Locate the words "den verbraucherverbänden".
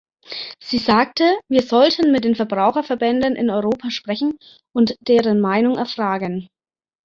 2.23-3.35